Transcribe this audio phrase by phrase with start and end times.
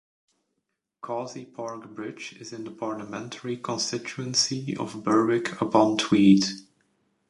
[1.01, 6.43] Causey Park Bridge is in the parliamentary constituency of Berwick-upon-Tweed.